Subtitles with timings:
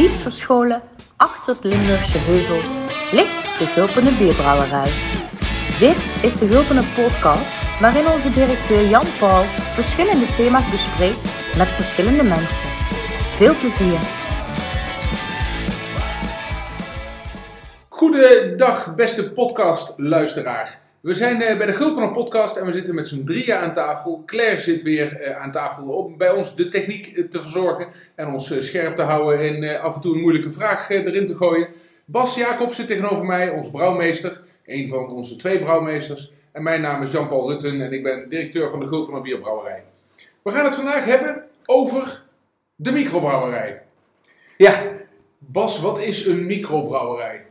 [0.00, 0.82] Diep verscholen
[1.16, 2.64] achter het Limburgse heuvels
[3.12, 4.92] ligt de Gulpene Bierbrouwerij.
[5.78, 9.44] Dit is de Gulpene podcast waarin onze directeur Jan Paul
[9.74, 11.22] verschillende thema's bespreekt
[11.56, 12.68] met verschillende mensen.
[13.36, 13.98] Veel plezier!
[17.88, 20.89] Goedendag, beste podcastluisteraar.
[21.00, 24.22] We zijn eh, bij de Gulpener podcast en we zitten met z'n drieën aan tafel.
[24.26, 28.28] Claire zit weer eh, aan tafel om bij ons de techniek eh, te verzorgen en
[28.28, 31.68] ons scherp te houden en af en toe een moeilijke vraag erin te gooien.
[32.04, 36.32] Bas Jacob zit tegenover mij, ons brouwmeester, een van onze twee brouwmeesters.
[36.52, 39.82] En mijn naam is Jan-Paul Rutten en ik ben directeur van de Gulpener Bierbrouwerij.
[40.42, 42.22] We gaan het vandaag hebben over
[42.76, 43.82] de microbrouwerij.
[44.56, 44.82] Ja,
[45.38, 47.44] Bas, wat is een microbrouwerij?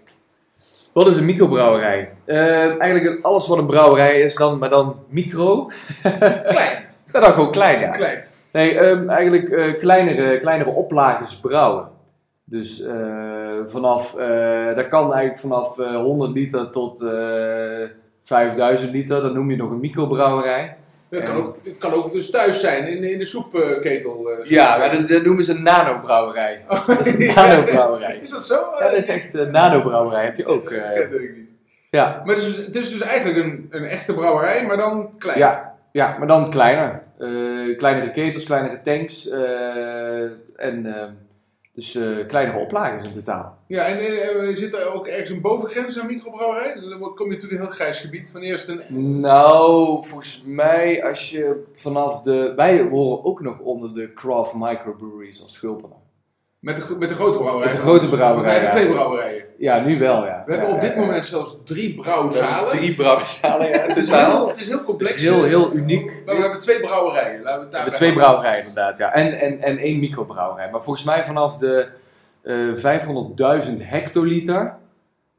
[1.03, 2.11] Wat is een microbrouwerij?
[2.25, 5.65] Eh, eigenlijk alles wat een brouwerij is, dan, maar dan micro.
[6.03, 6.87] Klein.
[7.11, 7.89] Maar dan gewoon klein, ja.
[7.89, 8.23] Klein.
[8.51, 11.87] Nee, ehm, eigenlijk eh, kleinere, kleinere oplages brouwen.
[12.43, 14.11] Dus eh, vanaf,
[14.75, 17.89] dat kan eigenlijk vanaf eh, 100 liter tot eh
[18.23, 19.21] 5000 liter.
[19.21, 20.77] Dat noem je nog een microbrouwerij.
[21.09, 24.29] Dat kan ook, het kan ook dus thuis zijn, in, in de soepketel.
[24.29, 26.65] eh, Ja, maar dat, dat noemen ze een nanobrouwerij.
[26.67, 27.33] Oh, Dat is een ja.
[27.47, 28.19] nanobrouwerij.
[28.21, 28.69] Is dat zo?
[28.79, 30.23] Ja, dat is echt een nanobrouwerij.
[30.23, 30.71] Heb je ook.
[30.71, 31.49] eh, Dat weet ik niet.
[31.89, 32.21] ja.
[32.25, 35.37] Maar het is, het is dus eigenlijk een, een echte brouwerij, maar dan klein.
[35.39, 37.01] Ja, ja, maar dan kleiner.
[37.19, 39.29] Eh, kleinere ketels, kleinere tanks.
[39.29, 40.21] eh,
[40.55, 41.03] en eh,
[41.79, 43.57] dus eh, kleinere oplages in totaal.
[43.67, 46.73] Ja, en eh, zit er ook ergens een bovengrens aan microbrouwerij?
[46.73, 48.31] Dan kom je natuurlijk in een heel grijs gebied.
[48.31, 49.19] Wanneer is het een...
[49.19, 52.53] Nou, volgens mij als je vanaf de...
[52.55, 55.97] Wij horen ook nog onder de craft microbreweries als Schulpener.
[56.59, 57.67] Met de, met de grote brouwerij?
[57.67, 59.48] Met de grote brouwerij, We hebben twee brouwerijen.
[59.59, 60.43] Ja, nu wel, ja.
[60.45, 62.69] We hebben op dit moment zelfs drie brouwzalen.
[62.69, 65.11] Drie brouwerzalen, ja, Het is, heel, het is heel complex.
[65.11, 66.21] Het is heel, heel uniek.
[66.25, 67.41] Maar we hebben twee brouwerijen.
[67.41, 69.13] Laten we het We hebben twee brouwerijen inderdaad, ja.
[69.13, 70.69] En, en, en één microbrouwerij.
[70.71, 71.87] Maar volgens mij vanaf de
[72.41, 74.75] eh 500.000 hectoliter,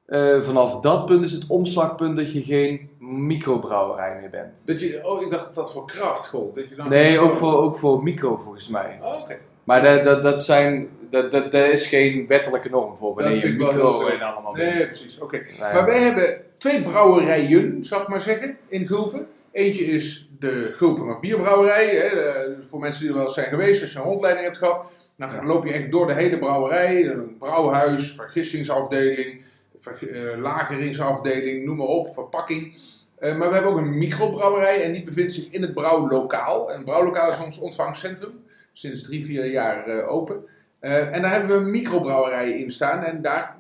[0.07, 4.63] eh, vanaf dat punt is het omslagpunt dat je geen microbrouwerij meer bent.
[4.67, 6.55] Dat je, oh, ik dacht dat dat voor kracht gold.
[6.55, 8.99] Dat je dan Nee, ook voor, ook voor micro volgens mij.
[9.03, 9.37] Oh, oké.
[9.65, 14.21] Maar dat, dat, dat, zijn, dat, is geen wettelijke norm voor wanneer je micro en
[14.21, 14.87] allemaal Nee, bent.
[14.87, 15.19] precies.
[15.19, 15.37] Oké.
[15.37, 15.73] Nou ja.
[15.73, 19.27] Maar wij hebben twee brouwerijen, zou ik maar zeggen, in Gulpen.
[19.53, 21.87] Eentje is de Gulpener Bierbrouwerij.
[21.97, 24.59] Hè, de- voor mensen die er wel eens zijn geweest, als je een rondleiding hebt
[24.59, 24.85] gehad.
[25.17, 27.07] Dan loop je echt door de hele brouwerij.
[27.07, 29.43] Een brouwhuis, vergissingsafdeling,
[29.81, 32.75] ver- eh, lageringsafdeling, noem maar op, verpakking.
[33.19, 36.69] Eh, maar we hebben ook een microbrouwerij en die bevindt zich in het brouwlokaal.
[36.71, 38.33] En het brouwlokaal is ons ontvangstcentrum.
[38.73, 40.45] Sinds drie, vier jaar eh, open.
[40.81, 43.05] Eh, en daar hebben we een microbrouwerij in staan.
[43.05, 43.57] En daar,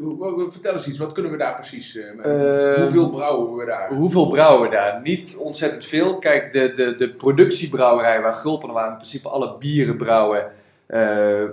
[0.49, 1.97] vertel eens iets, wat kunnen we daar precies?
[1.97, 3.93] Eh, hoeveel brouwen we daar?
[3.93, 5.01] Hoeveel brouwen we daar?
[5.03, 6.19] Niet ontzettend veel.
[6.19, 10.51] Kijk, de, de, de productiebrouwerij waar Gulpen waar in principe alle bieren brouwen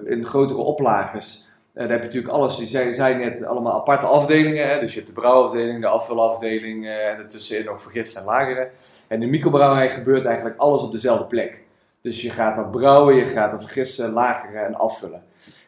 [0.06, 1.48] in grotere oplages.
[1.78, 4.70] Daar heb je natuurlijk alles, die zijn, zijn net allemaal aparte afdelingen.
[4.70, 4.80] Hè?
[4.80, 8.70] Dus je hebt de brouwafdeling, de afvulafdeling eh, en ertussenin nog vergist en lagere.
[9.08, 11.62] En de microbrouwerij gebeurt eigenlijk alles op dezelfde plek.
[12.08, 15.24] Dus je gaat dat brouwen, je gaat dat vergissen, lageren en afvullen.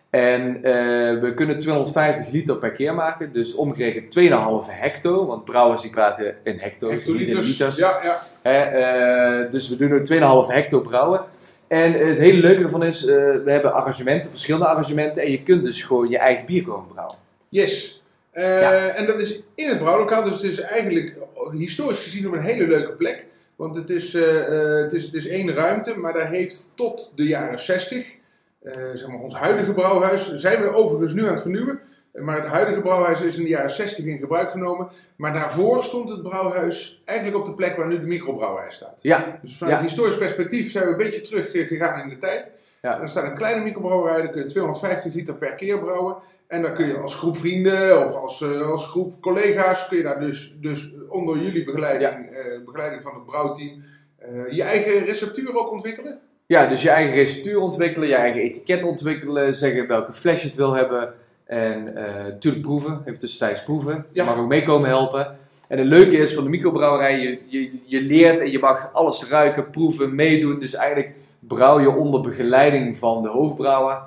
[0.09, 5.25] En eh, we kunnen 250 liter per keer maken, dus omgerekend 2,5 hecto.
[5.25, 7.78] Want brouwers die praten in hecto's, niet in liters.
[7.78, 8.17] Ja, ja.
[8.41, 11.22] Hè, eh, dus we doen nu 2,5 hecto brouwen.
[11.67, 15.23] En het hele leuke ervan is, eh, we hebben arrangementen, verschillende arrangementen.
[15.23, 17.16] En je kunt dus gewoon je eigen bier komen brouwen.
[17.49, 18.03] Yes.
[18.33, 18.88] Ja.
[18.88, 21.16] En dat is in het brouwlokaal, dus het is eigenlijk
[21.51, 23.25] historisch gezien op een hele leuke plek.
[23.59, 27.12] Want het is, eh, eh, het is, het is één ruimte, maar daar heeft tot
[27.16, 28.16] de jaren 60,
[28.59, 31.80] eh, zeg maar ons huidige brouwhuis, zijn we overigens nu aan het vernieuwen.
[32.14, 34.88] Maar het huidige brouwhuis is in de jaren 60 in gebruik genomen.
[35.16, 38.96] Maar daarvoor stond het brouwhuis eigenlijk op de plek waar nu de microbrouwerij staat.
[39.02, 39.84] Ja, Dus vanuit Ja.
[39.84, 42.52] historisch perspectief zijn we een beetje terug gegaan in de tijd.
[42.81, 42.96] Ja.
[42.96, 46.16] En er staat een kleine microbrouwerij, daar kun je 250 liter per keer brouwen.
[46.49, 50.03] En dan kun je als groep vrienden of als, eh, als groep collega's, kun je
[50.03, 53.83] daar dus, dus onder jullie begeleiding, eh, begeleiding van het brouwteam,
[54.17, 56.19] eh, je eigen receptuur ook ontwikkelen.
[56.45, 60.57] ja, dus je eigen receptuur ontwikkelen, je eigen etiket ontwikkelen, zeggen welke fles je het
[60.57, 61.13] wil hebben.
[61.45, 61.84] En
[62.28, 63.93] natuurlijk proeven, even tussentijds proeven.
[64.11, 64.25] Je Ja.
[64.25, 65.37] mag ook meekomen helpen.
[65.67, 69.28] En het leuke is van de microbrouwerij, je, je, je leert en je mag alles
[69.28, 70.59] ruiken, proeven, meedoen.
[70.59, 74.02] Dus eigenlijk brouw je onder begeleiding van de hoofdbrouwer,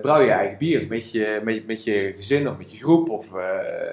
[0.00, 0.86] brouw je eigen bier.
[0.88, 3.40] Met je, met, met je gezin of met je groep of uh,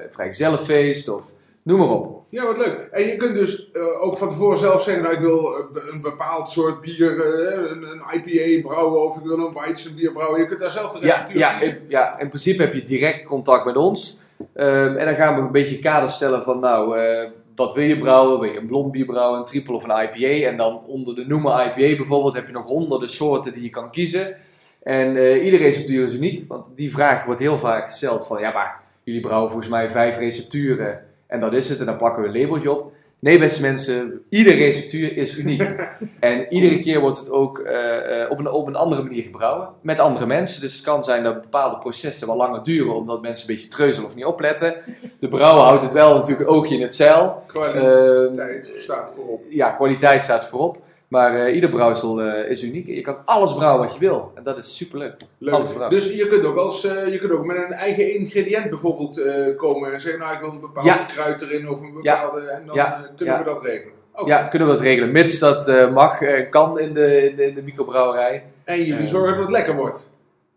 [0.09, 1.31] vrijgezellenfeest of
[1.63, 2.23] noem maar op.
[2.29, 2.87] Ja, wat leuk.
[2.91, 6.01] En je kunt dus eh, ook van tevoren zelf zeggen, nou ik wil eh, een
[6.01, 10.39] bepaald soort bier, eh, een, een IPA brouwen of ik wil een Weizen bier brouwen.
[10.39, 11.77] Je kunt daar zelf de Ja, receptuur ja, kiezen.
[11.77, 14.19] in, ja, in principe heb je direct contact met ons.
[14.53, 17.97] Ehm, en dan gaan we een beetje kader stellen van, nou, eh, wat wil je
[17.97, 18.39] brouwen?
[18.39, 20.47] Wil je een blond bier brouwen, een triple of een IPA?
[20.47, 23.91] En dan onder de noemer IPA bijvoorbeeld heb je nog honderden soorten die je kan
[23.91, 24.35] kiezen.
[24.83, 28.51] En eh, iedere receptuur is uniek, want die vraag wordt heel vaak gesteld van, ja
[28.51, 32.27] maar jullie brouwen volgens mij vijf recepturen en dat is het en dan plakken we
[32.27, 32.91] een labeltje op.
[33.21, 35.61] Nee, beste mensen, iedere receptuur is uniek.
[36.19, 39.69] en iedere keer wordt het ook eh, eh, op, een, op een andere manier gebrouwen.
[39.81, 40.61] Met andere mensen.
[40.61, 42.95] Dus het kan zijn dat bepaalde processen wel langer duren.
[42.95, 44.75] Omdat mensen een beetje treuzelen of niet opletten.
[45.19, 47.43] De brouwer houdt het wel natuurlijk een oogje in het zeil.
[47.47, 49.43] Kwaliteit Ehm, staat voorop.
[49.49, 50.77] ja, kwaliteit staat voorop.
[51.09, 52.87] Maar eh, ieder brouwsel eh, is uniek.
[52.87, 54.31] Je kan alles brouwen wat je wil.
[54.35, 55.13] En dat is superleuk.
[55.37, 55.63] Leuk.
[55.63, 55.89] brouwen.
[55.89, 59.21] Dus je kunt ook als eh, je kunt ook met een eigen ingrediënt bijvoorbeeld
[59.55, 60.95] komen en zeggen, nou ik wil een bepaalde Ja.
[61.05, 62.21] kruid erin of een Ja.
[62.21, 63.09] bepaalde en dan Ja.
[63.15, 63.43] kunnen Ja.
[63.43, 63.93] we dat regelen.
[64.25, 65.11] Ja, kunnen we dat regelen.
[65.11, 68.43] Mits dat mag en kan in de, in de, in de microbrouwerij.
[68.63, 70.09] En jullie zorgen dat het lekker wordt.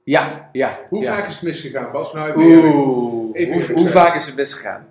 [0.05, 0.79] Ja, ja.
[0.89, 1.15] Hoe ja.
[1.15, 2.13] vaak is het misgegaan, Bas?
[2.13, 2.37] Nou.
[2.37, 4.87] Oeh, Even hoe, hoe vaak is het misgegaan?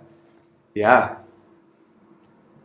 [0.72, 1.21] Ja.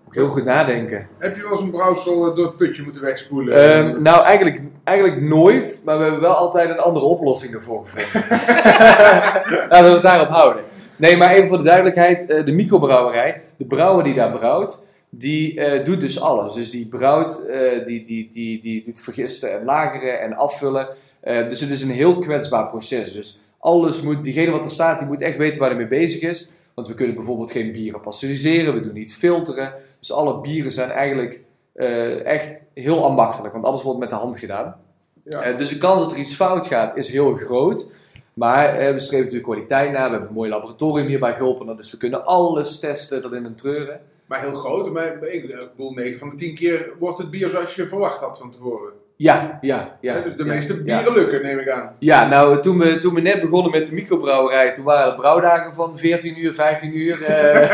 [0.09, 1.07] Heel goed nadenken.
[1.17, 3.55] Heb je wel eens een brouwsel eh, door het putje moeten wegspoelen?
[3.55, 8.29] Ehm, nou, eigenlijk, eigenlijk nooit, maar we hebben wel altijd een andere oplossing ervoor gevonden.
[9.69, 10.63] Laten we het daarop houden.
[10.95, 15.59] Nee, maar even voor de duidelijkheid: eh, de microbrouwerij, de brouwer die daar brouwt, die
[15.59, 16.53] eh, doet dus alles.
[16.53, 17.45] Dus die brouwt,
[17.85, 20.87] die, die, die, die doet vergisten en lageren en afvullen.
[21.21, 23.13] Dus het is een heel kwetsbaar proces.
[23.13, 26.21] Dus alles moet, diegene wat er staat, die moet echt weten waar hij mee bezig
[26.21, 26.51] is.
[26.73, 29.73] Want we kunnen bijvoorbeeld geen bieren pasteuriseren, we doen niet filteren.
[29.99, 31.39] Dus alle bieren zijn eigenlijk
[31.73, 34.75] eh, echt heel ambachtelijk, want alles wordt met de hand gedaan.
[35.23, 35.41] ja.
[35.41, 37.93] Eh, dus de kans dat er iets fout gaat is heel groot.
[38.33, 40.03] Maar eh, we streven natuurlijk kwaliteit na.
[40.03, 41.77] We hebben een mooi laboratorium hier bij Gulpen.
[41.77, 44.01] Dus we kunnen alles testen tot in een treuren.
[44.25, 44.91] Maar heel groot.
[44.91, 48.19] Maar ik ik bedoel, 9 van de 10 keer wordt het bier zoals je verwacht
[48.19, 48.93] had van tevoren.
[49.17, 50.21] Ja, ja, ja.
[50.21, 51.95] Dus de meeste bieren lukken, neem ik aan.
[51.99, 55.73] Ja, nou, toen we, toen we net begonnen met de microbrouwerij, toen waren het brouwdagen
[55.73, 57.23] van 14 uur, 15 uur.
[57.23, 57.69] eh.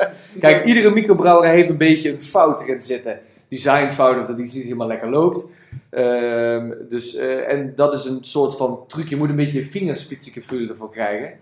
[0.40, 3.18] Kijk, iedere microbrouwerij heeft een beetje een fout erin zitten.
[3.48, 5.46] Designfout of dat iets niet helemaal lekker loopt.
[5.90, 9.08] Ehm, dus, eh, en dat is een soort van truc.
[9.08, 11.32] Je moet een beetje vingerspitsengevoel ervoor krijgen.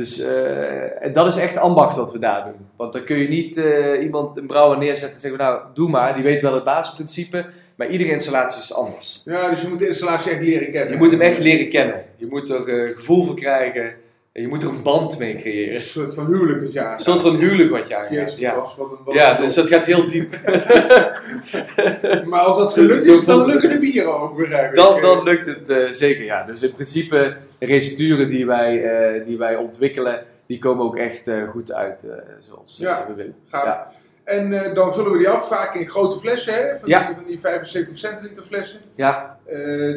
[0.00, 2.66] Dus eh, dat is echt ambacht wat we daar doen.
[2.76, 6.14] Want dan kun je niet eh, iemand, een brouwer neerzetten en zeggen, nou, doe maar.
[6.14, 7.46] Die weet wel het basisprincipe.
[7.76, 9.22] Maar iedere installatie is anders.
[9.24, 10.90] Ja, dus je moet de installatie echt leren kennen.
[10.92, 12.02] Je moet hem echt leren kennen.
[12.16, 13.92] Je moet er eh, gevoel voor krijgen.
[14.32, 15.74] En je moet er een band mee creëren.
[15.74, 16.98] Een soort van huwelijk dat je aangaat.
[16.98, 18.38] Een soort van huwelijk wat je aangaat.
[18.38, 20.34] Ja, Bas, wat een- wat ja dus dat gaat heel diep.
[22.30, 24.74] Maar als dat gelukt is, dan lukken de bieren ook, begrijp ik.
[24.76, 26.44] Dan, dan lukt het zeker, ja.
[26.44, 31.28] Dus in principe, de recepturen die wij, eh, die wij ontwikkelen, die komen ook echt
[31.28, 33.06] eh, goed uit eh, zoals Ja.
[33.08, 33.34] we willen.
[33.46, 33.64] Gaaf.
[33.64, 33.92] Ja.
[34.24, 36.78] En dan vullen we die af, vaak in grote flessen, hè?
[36.78, 37.06] Van, Ja.
[37.06, 38.80] die, van die 75 centiliter flessen.
[38.94, 39.38] Ja,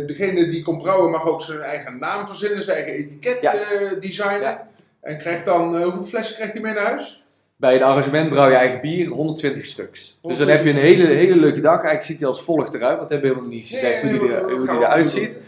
[0.05, 3.53] degene die komt brouwen mag ook zijn eigen naam verzinnen, zijn eigen etiket Ja.
[3.99, 4.59] designen.
[5.01, 7.23] En krijgt dan, hoeveel flessen krijgt hij mee naar huis?
[7.55, 10.19] bij een arrangement brouw je eigen bier, 120 stuks.
[10.21, 11.73] Dus dan heb je een hele, hele leuke dag.
[11.73, 14.65] Eigenlijk ziet hij als volgt eruit, want we hebben helemaal niet gezegd Nee, nee, hoe
[14.65, 15.39] we eruit ziet.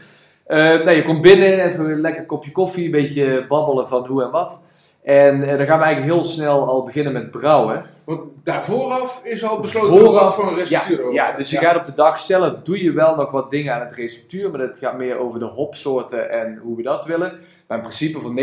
[0.46, 4.24] Eh, nou, je komt binnen, even een lekker kopje koffie, een beetje babbelen van hoe
[4.24, 4.62] en wat.
[5.04, 7.86] En eh, dan gaan we eigenlijk heel snel al beginnen met brouwen.
[8.04, 11.38] Want daar vooraf is al besloten Vooraf, wat voor een Ja, receptuur ja, wordt.
[11.38, 13.94] dus je gaat op de dag zelf, doe je wel nog wat dingen aan het
[13.94, 17.40] receptuur, maar dat gaat meer over de hopsoorten en hoe we dat willen.
[17.68, 18.34] Maar in principe voor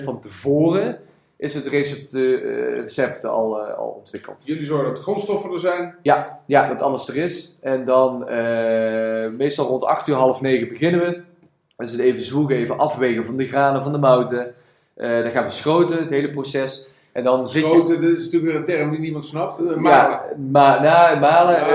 [0.00, 0.98] 90% van tevoren
[1.38, 2.22] is het recept, eh,
[2.80, 4.42] recept al, eh, al ontwikkeld.
[4.46, 5.94] Jullie zorgen dat de grondstoffen er zijn.
[6.02, 7.56] Ja, ja, dat alles er is.
[7.60, 11.20] En dan eh, meestal rond 8 uur, half 9 beginnen we.
[11.76, 14.54] Dan is het even zwoegen, even afwegen van de granen, van de mouten.
[14.94, 16.86] Dan gaan we schoten, het hele proces.
[17.12, 17.82] En dan zit je...
[17.86, 19.58] Dat is natuurlijk weer een term die niemand snapt.
[19.60, 19.82] malen.
[19.82, 21.66] Ja, ma malen, Ja.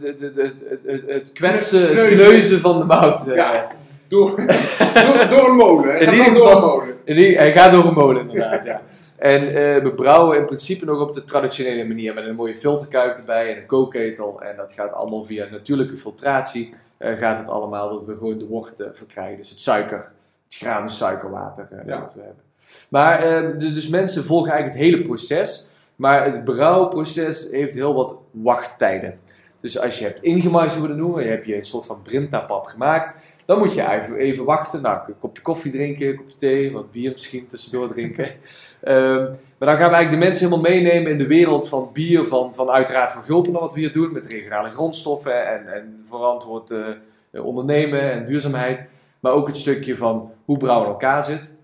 [0.00, 2.60] de- de- de- het- kwetsen, het Kneuzen.
[2.60, 3.28] van de mout.
[3.28, 3.36] eh.
[3.36, 3.66] Ja.
[4.08, 6.00] Door, door, door een molen.
[6.00, 8.82] In ieder geval- die- hij gaat door een molen inderdaad, ja.
[9.16, 13.16] En eh, we brouwen in principe nog op de traditionele manier met een mooie filterkuip
[13.16, 14.42] erbij en een kookketel.
[14.42, 16.74] En dat gaat allemaal via natuurlijke filtratie.
[16.98, 19.36] eh, gaat het allemaal dat we gewoon de wort eh, verkrijgen.
[19.36, 19.98] Dus het suiker,
[20.44, 22.00] het granen suikerwater eh, Ja.
[22.00, 22.42] dat we hebben.
[22.88, 23.20] Maar
[23.58, 25.68] dus mensen volgen eigenlijk het hele proces.
[25.96, 29.18] Maar het brouwproces heeft heel wat wachttijden.
[29.60, 32.02] Dus als je hebt ingemaaid, hoe we dat noemen, je hebt je een soort van
[32.02, 33.18] brintapap gemaakt.
[33.50, 34.82] Dan moet je even, even wachten.
[34.82, 38.26] Nou, een kopje koffie drinken, een kopje thee, wat bier misschien tussendoor drinken.
[38.80, 39.22] Ehm,
[39.58, 42.54] maar dan gaan we eigenlijk de mensen helemaal meenemen in de wereld van bier, van,
[42.54, 47.44] van uiteraard van Gulpen, wat we hier doen, met regionale grondstoffen en, en verantwoord eh,
[47.44, 48.84] ondernemen en duurzaamheid.
[49.20, 51.54] Maar ook het stukje van hoe brouwen in elkaar zit.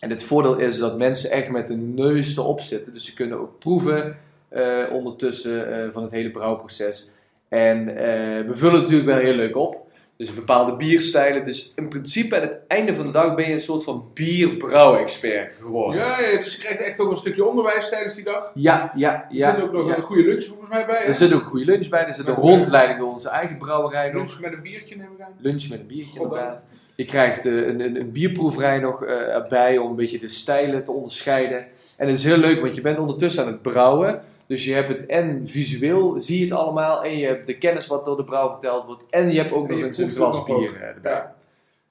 [0.00, 2.94] En het voordeel is dat mensen echt met de neus erop zitten.
[2.94, 4.16] Dus ze kunnen ook proeven
[4.48, 7.10] eh, ondertussen eh, van het hele brouwproces.
[7.48, 7.84] En
[8.46, 9.88] we vullen het natuurlijk wel heel leuk op.
[10.20, 11.44] Dus bepaalde bierstijlen.
[11.44, 15.52] Dus in principe aan het einde van de dag ben je een soort van bierbrouw-expert
[15.52, 16.00] geworden.
[16.00, 18.50] Ja, ja, dus je krijgt echt ook een stukje onderwijs tijdens die dag.
[18.54, 19.54] Ja, ja, Er ja.
[19.54, 19.96] zit ook nog ja.
[19.96, 20.98] een goede lunch volgens mij bij.
[20.98, 21.04] hè?
[21.04, 22.06] Er zit ook een goede lunch bij.
[22.06, 24.14] Er zit een rondleiding door onze eigen brouwerij nog.
[24.14, 25.32] lunch met een biertje neem ik aan.
[25.38, 26.66] Lunch met een biertje inderdaad.
[26.94, 30.84] Je krijgt eh, een, een, een bierproeverij nog eh, erbij om een beetje de stijlen
[30.84, 31.66] te onderscheiden.
[31.96, 34.22] En het is heel leuk, want je bent ondertussen aan het brouwen.
[34.50, 37.04] Dus je hebt het en visueel, zie je het allemaal.
[37.04, 39.04] En je hebt de kennis wat door de brouw verteld wordt.
[39.10, 40.74] En je hebt ook En nog eens een proeft het glas nog bier ook.
[40.74, 41.12] eh, erbij.
[41.12, 41.34] Ja.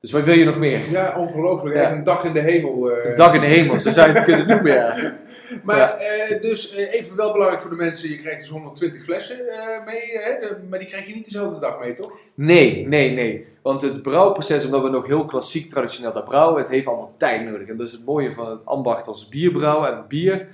[0.02, 0.90] Dus wat wil je nog meer?
[0.92, 1.76] Ja, ongelooflijk.
[1.76, 1.92] Ja.
[1.92, 2.92] Een dag in de hemel.
[2.92, 3.10] eh.
[3.10, 4.96] Een dag in de hemel, zo zou je het kunnen noemen, ja.
[5.64, 5.98] Maar Ja.
[5.98, 9.38] eh, dus eh, even wel belangrijk voor de mensen, je krijgt dus 120 flessen
[9.86, 10.34] mee, hè?
[10.70, 12.12] Maar die krijg je niet dezelfde dag mee, toch?
[12.34, 13.46] Nee, nee, nee.
[13.62, 17.46] Want het brouwproces, omdat we nog heel klassiek traditioneel daar brouwen, het heeft allemaal tijd
[17.46, 17.68] nodig.
[17.68, 20.48] En dat is het mooie van het ambacht als bierbrouwen en bier.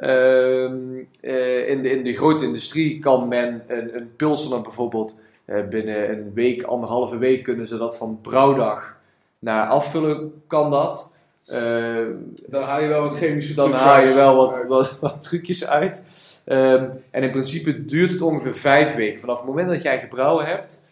[0.00, 0.74] Ehm,
[1.20, 6.10] eh, in, de, in de grote industrie kan men een, een pilsener bijvoorbeeld eh, binnen
[6.10, 8.96] een week, anderhalve week kunnen ze dat van brouwdag
[9.38, 11.12] naar afvullen, kan dat.
[11.46, 12.10] Ehm,
[12.46, 15.66] Dan haal je wel wat chemische dan trucs haal je wel wat, wat, wat trucjes
[15.66, 16.04] uit.
[16.44, 19.20] Ehm, en in principe duurt het ongeveer vijf weken.
[19.20, 20.88] Vanaf het moment dat jij gebrouwen hebt,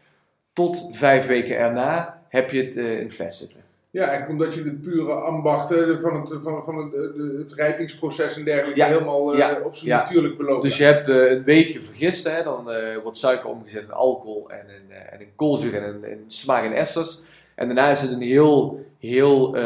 [0.52, 3.67] tot vijf weken erna, heb je het eh, in fles zitten.
[3.98, 7.52] Ja, en omdat je de pure ambacht eh, van het, van, van het, de- het
[7.52, 8.86] rijpingsproces en dergelijke Ja.
[8.86, 9.98] helemaal eh, op zijn Ja.
[9.98, 10.62] natuurlijk beloopt.
[10.62, 14.50] Dus je hebt eh, een weekje vergist, hè, dan eh, wordt suiker omgezet in alcohol
[14.50, 17.22] en in, en in koolzuur en in, in smaak en esters.
[17.54, 19.56] En daarna is het een heel, heel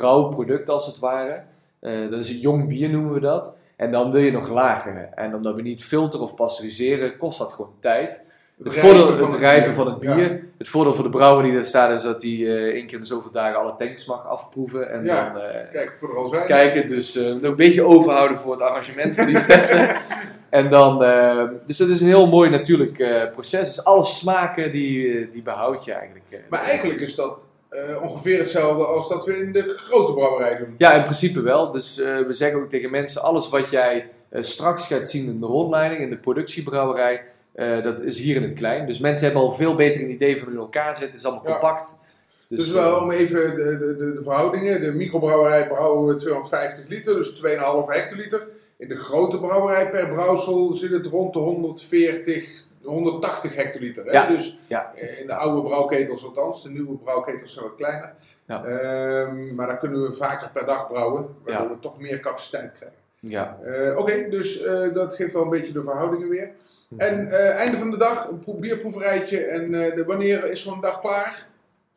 [0.00, 1.40] rauw product als het ware.
[1.80, 3.56] Dat is een jong bier noemen we dat.
[3.76, 5.16] En dan wil je nog lageren.
[5.16, 8.30] En omdat we niet filteren of pasteuriseren, kost dat gewoon tijd.
[8.62, 10.14] Het, voordeel, van het rijpen van het Ja.
[10.14, 10.42] bier.
[10.58, 13.00] Het voordeel voor de brouwer die er staat is dat hij eh één keer in
[13.00, 14.90] de zoveel dagen alle tanks mag afproeven.
[14.90, 15.30] En Ja.
[15.32, 16.46] dan eh, Kijk, voor de al zijn.
[16.46, 16.86] kijken.
[16.86, 19.96] Dus eh, een beetje overhouden voor het arrangement van die flessen.
[20.50, 20.98] en dan,
[21.66, 23.68] dus dat is een heel mooi natuurlijk proces.
[23.68, 26.24] Dus alle smaken die, die behoud je eigenlijk.
[26.48, 27.38] Maar eigenlijk is dat
[28.02, 30.74] ongeveer hetzelfde als dat we in de grote brouwerij doen.
[30.78, 31.70] Ja, in principe wel.
[31.70, 36.00] Dus we zeggen ook tegen mensen, alles wat jij straks gaat zien in de rondleiding,
[36.00, 37.22] in de productiebrouwerij,
[37.54, 38.86] eh, dat is hier in het klein.
[38.86, 41.06] Dus mensen hebben al veel beter een idee van hoe elkaar zit.
[41.06, 41.50] Het is allemaal Ja.
[41.52, 41.96] compact.
[42.48, 44.80] Dus, wel eh, om even de, de, de, verhoudingen.
[44.80, 48.48] De microbrouwerij brouwen we 250 liter, dus 2,5 hectoliter.
[48.76, 54.04] In de grote brouwerij per brouwsel zit het rond de 140, 180 hectoliter.
[54.04, 54.10] Hè?
[54.12, 54.92] Ja, Dus ja.
[54.96, 56.62] eh, in de oude brouwketels althans.
[56.62, 58.12] De nieuwe brouwketels zijn wat kleiner.
[58.46, 58.64] Ja.
[58.64, 62.98] Ehm, maar dan kunnen we vaker per dag brouwen, waardoor we toch meer capaciteit krijgen.
[63.20, 63.58] ja.
[63.96, 64.62] Oké, dus
[64.94, 66.50] dat geeft wel een beetje de verhoudingen weer.
[66.96, 69.38] En eh, einde van de dag, een pro- bierproeverijtje.
[69.44, 71.46] En eh, de, wanneer is zo'n dag klaar?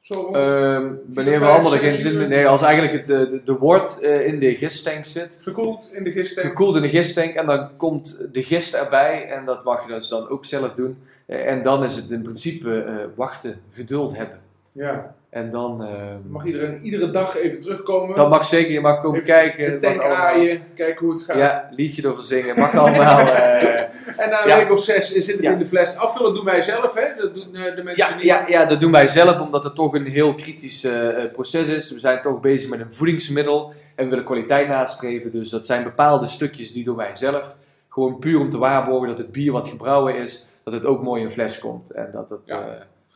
[0.01, 0.35] Zo rond?
[0.35, 2.27] Ehm, wanneer we allemaal er geen zin meer...
[2.27, 6.11] Nee, als eigenlijk het, eh, de, de wort in de gisttank zit, Gekoeld in de
[6.11, 6.47] gisting.
[6.47, 10.07] gekoeld in de gisttank en dan komt de gist erbij en dat mag je dus
[10.07, 10.97] dan ook zelf doen.
[11.25, 14.39] En dan is het in principe wachten, geduld hebben.
[14.77, 15.15] Ja.
[15.29, 15.83] En dan...
[15.83, 18.15] eh, Mag iedereen iedere dag even terugkomen?
[18.15, 19.79] dat mag zeker, je mag komen Even kijken.
[19.79, 21.37] tank aaien, kijken hoe het gaat.
[21.37, 23.19] Ja, liedje erover zingen, mag allemaal.
[23.27, 23.79] eh,
[24.17, 24.57] En na een Ja.
[24.57, 25.51] week of zes zit het Ja.
[25.51, 25.95] in de fles.
[25.95, 27.21] Afvullen doen wij zelf, hè?
[27.21, 28.23] Dat doen eh, de mensen ja, niet.
[28.23, 31.91] ja, ja, dat doen wij zelf omdat het toch een heel kritisch eh, proces is.
[31.91, 35.31] We zijn toch bezig met een voedingsmiddel en we willen kwaliteit nastreven.
[35.31, 37.55] Dus dat zijn bepaalde stukjes die doen wij zelf.
[37.89, 41.21] Gewoon puur om te waarborgen dat het bier wat gebrouwen is, dat het ook mooi
[41.21, 41.91] in fles komt.
[41.91, 42.65] En dat het, Ja.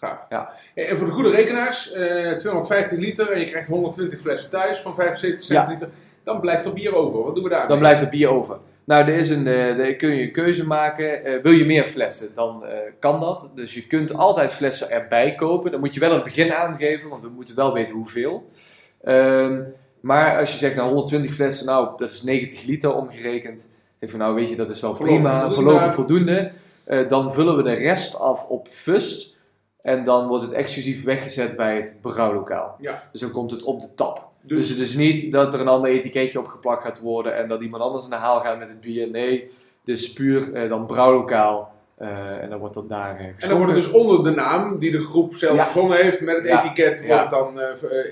[0.02, 0.20] Eh, Gaaf.
[0.30, 0.50] Ja.
[0.76, 4.96] En voor de goede rekenaars, eh 250 liter en je krijgt 120 flessen thuis van
[4.96, 5.56] 75 Ja.
[5.56, 5.90] centiliter.
[6.24, 7.24] Dan blijft er bier over.
[7.24, 7.68] Wat doen we daar?
[7.68, 8.58] dan blijft het bier over.
[8.84, 11.26] Nou, er is een, eh, er kun je een keuze maken.
[11.26, 13.52] Eh, wil je meer flessen, dan eh, kan dat.
[13.56, 15.72] Dus je kunt altijd flessen erbij kopen.
[15.72, 18.50] Dan moet je wel aan het begin aangeven, want we moeten wel weten hoeveel.
[19.04, 19.62] Ehm,
[20.00, 23.70] maar als je zegt, nou 120 flessen, nou dat is 90 liter omgerekend.
[24.00, 25.56] Zeg van, nou weet je, dat is wel Voorlopig prima, voldoende.
[25.72, 26.52] voorlopig voldoende.
[26.84, 29.31] Eh, dan vullen we de rest af op fust.
[29.82, 32.76] En dan wordt het exclusief weggezet bij het brouwlokaal.
[32.80, 33.04] Ja.
[33.12, 34.30] Dus dan komt het op de tap.
[34.42, 37.62] Dus, Dus het is niet dat er een ander etiketje opgeplakt gaat worden en dat
[37.62, 39.10] iemand anders naar de haal gaat met het bier.
[39.10, 39.52] Nee,
[39.84, 43.58] dit is puur eh, dan brouwlokaal eh, en dan wordt dat daar eh en dan
[43.58, 45.64] wordt het dus onder de naam die de groep zelf Ja.
[45.64, 46.64] verzonnen heeft met het Ja.
[46.64, 47.22] etiket, wordt Ja.
[47.22, 47.60] het dan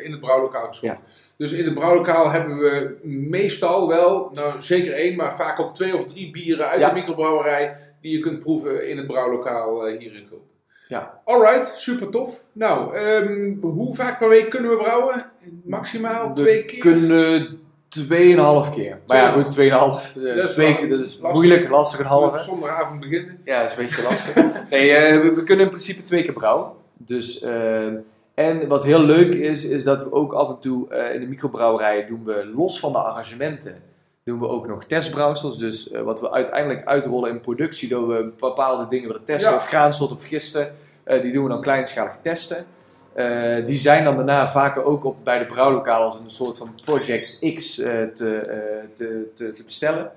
[0.03, 0.99] in het brouwlokaal geschonken.
[1.37, 2.97] Dus in het brouwlokaal hebben we
[3.29, 7.77] meestal wel, nou zeker één, maar vaak ook twee of drie bieren uit de microbrouwerij
[8.01, 10.41] die je kunt proeven in het brouwlokaal hier in Gulp.
[10.89, 11.19] Ja.
[11.25, 12.43] Alright, super tof.
[12.51, 15.25] Nou, ehm, hoe vaak per week kunnen we brouwen?
[15.65, 16.79] Maximaal We twee keer?
[16.79, 18.99] kunnen 2,5 keer.
[19.07, 20.15] Maar ja, goed, 2,5.
[20.15, 21.31] eh, Dat is twee keer, dat is lastig.
[21.33, 22.37] moeilijk, lastig een halve.
[22.39, 23.41] Zondagavond beginnen.
[23.45, 24.53] Ja, dat is een beetje lastig.
[24.69, 26.71] nee, eh, we, we kunnen in principe twee keer brouwen.
[26.97, 27.85] Dus, eh,
[28.33, 31.27] en wat heel leuk is, is dat we ook af en toe eh, in de
[31.27, 33.75] microbrouwerij doen we los van de arrangementen,
[34.23, 35.57] doen we ook nog testbrouwsels.
[35.57, 39.57] Dus eh, wat we uiteindelijk uitrollen in productie, dat we bepaalde dingen willen testen, Ja.
[39.57, 42.65] of graansoort of gisten, eh, die doen we dan kleinschalig testen.
[43.13, 46.79] Eh, die zijn dan daarna vaker ook op, bij de brouwlokaal als een soort van
[46.85, 50.11] Project X te, te, te, te bestellen.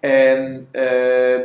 [0.00, 0.68] En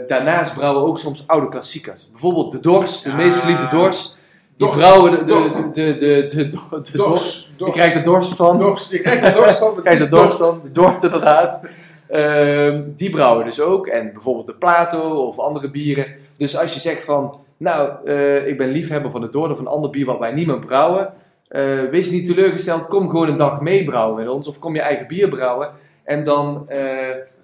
[0.08, 2.10] daarnaast brouwen we ook soms oude klassiekers.
[2.12, 4.18] Bijvoorbeeld de Dors, de meest geliefde Dors.
[4.58, 4.80] Die Dorst.
[4.80, 7.52] brouwen de, de, de, de, de, de, de, dorst.
[7.72, 7.96] Krijgt
[8.36, 8.58] van.
[8.90, 9.74] Je krijgt er dorst van.
[9.76, 10.62] Je krijgt er dorst van.
[10.64, 11.60] De dorst inderdaad.
[12.08, 13.88] Ehm, die brouwen dus ook.
[13.88, 16.06] En bijvoorbeeld de Plato of andere bieren.
[16.38, 19.68] Dus als je zegt van, nou, eh, ik ben liefhebber van het Dorst of een
[19.68, 21.14] ander bier wat wij niet meer brouwen.
[21.48, 24.48] eh, wees niet teleurgesteld, kom gewoon een dag mee brouwen met ons.
[24.48, 25.70] Of kom je eigen bier brouwen.
[26.04, 26.80] En dan eh,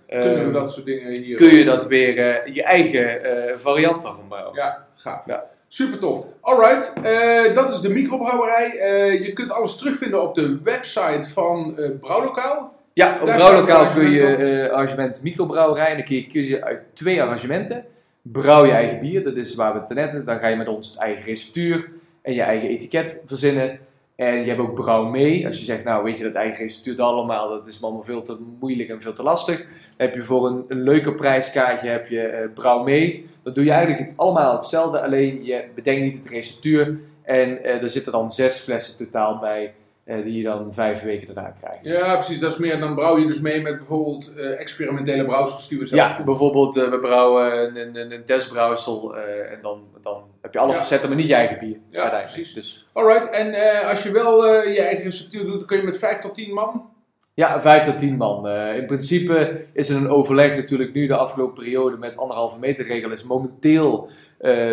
[0.08, 1.36] Kunnen we dat soort dingen hier...
[1.36, 3.20] kun je dat weer je eigen
[3.60, 4.56] variant daarvan brouwen.
[4.56, 5.26] Ja, gaaf.
[5.26, 5.44] Ja.
[5.72, 6.26] Super tof.
[6.42, 8.78] Alright, eh, dat is de microbrouwerij.
[8.78, 12.74] Eh, je kunt alles terugvinden op de website van eh Brouwlokaal.
[12.94, 15.90] Ja, op Daar brouwlokaal kun je arrangement microbrouwerij.
[15.90, 17.86] En dan kun je kiezen uit twee arrangementen.
[18.22, 20.26] Brouw je eigen bier, dat is waar we het net hebben.
[20.26, 21.90] Dan ga je met ons het eigen receptuur
[22.22, 23.80] en je eigen etiket verzinnen.
[24.20, 25.48] En je hebt ook brouw mee.
[25.48, 28.38] Als je zegt, nou weet je dat eigen dat allemaal, dat is allemaal veel te
[28.60, 29.58] moeilijk en veel te lastig.
[29.58, 33.30] Dan heb je voor een, een leuker prijskaartje heb je eh, brouw mee.
[33.44, 37.00] Dan doe je eigenlijk allemaal hetzelfde, alleen je bedenkt niet het receptuur.
[37.24, 39.74] En eh, er zitten dan zes flessen totaal bij,
[40.04, 41.86] eh, die je dan vijf weken daarna krijgt.
[41.86, 42.40] Ja, precies.
[42.40, 45.86] Dat is meer, dan brouw je dus mee met bijvoorbeeld eh, experimentele brouwsels die we
[45.86, 50.72] zelf Ja, bijvoorbeeld we brouwen een, een, een testbrouwsel en dan, dan heb je alle
[50.72, 50.78] Ja.
[50.78, 51.78] facetten, maar niet je eigen bier.
[51.90, 52.54] Ja, precies.
[52.54, 55.98] Dus Alright, en eh, als je wel eh, je eigen receptuur doet, kun je met
[55.98, 56.90] 5 tot 10 man.
[57.34, 58.48] ja, vijf tot tien man.
[58.48, 62.86] Eh, in principe is er een overleg natuurlijk nu de afgelopen periode met anderhalve meter
[62.86, 64.10] regel is momenteel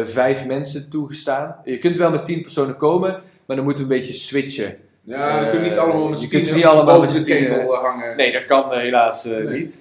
[0.05, 1.57] vijf mensen toegestaan.
[1.65, 3.11] Je kunt wel met tien personen komen,
[3.47, 4.77] maar dan moeten we een beetje switchen.
[5.03, 7.75] Ja, dan kun je niet allemaal met je kunt ze niet allemaal met z'n ketel
[7.75, 8.17] hangen.
[8.17, 9.47] Nee, dat kan helaas Nee.
[9.47, 9.81] niet.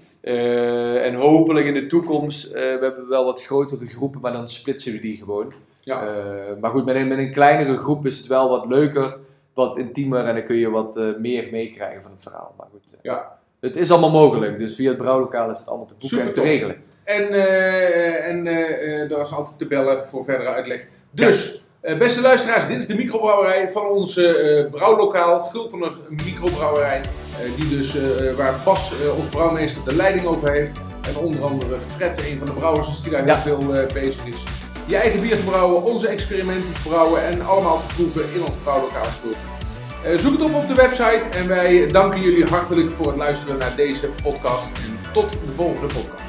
[1.01, 4.99] En hopelijk in de toekomst, we hebben wel wat grotere groepen, maar dan splitsen we
[4.99, 5.53] die gewoon.
[5.85, 6.01] Ja.
[6.07, 6.15] Eh,
[6.61, 9.17] maar goed, met een, met een kleinere groep is het wel wat leuker,
[9.53, 12.53] wat intiemer en dan kun je wat eh, meer meekrijgen van het verhaal.
[12.57, 13.37] Maar goed, eh, Ja.
[13.59, 16.41] het is allemaal mogelijk, dus via het brouwlokaal is het allemaal te boeken en te
[16.41, 16.75] regelen.
[17.03, 17.31] En,
[18.23, 18.43] en
[19.09, 20.85] daar is altijd te bellen voor verdere uitleg.
[21.11, 27.01] Dus, beste luisteraars, dit is de microbrouwerij van onze brouwlokaal, Gulpener Microbrouwerij.
[27.55, 27.97] die dus,
[28.35, 30.81] waar Bas, ons brouwmeester, de leiding over heeft.
[31.07, 34.64] En onder andere Fred, een van de brouwers, die daar heel veel bezig is.
[34.87, 38.57] Je eigen bier te brouwen, onze experimenten te brouwen en allemaal te proeven in ons
[38.63, 39.39] brouwlokaal Gulpen.
[40.03, 43.57] Eh, zoek het op op de website en wij danken jullie hartelijk voor het luisteren
[43.57, 44.65] naar deze podcast.
[44.65, 46.24] En tot de volgende podcast.